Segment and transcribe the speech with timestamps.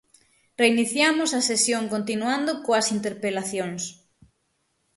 [0.61, 3.83] Reiniciamos a sesión continuando coas interpelacións.